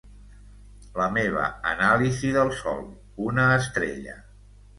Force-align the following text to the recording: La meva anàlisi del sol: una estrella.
La 1.01 1.09
meva 1.17 1.43
anàlisi 1.73 2.33
del 2.39 2.51
sol: 2.63 2.81
una 3.27 3.47
estrella. 3.61 4.19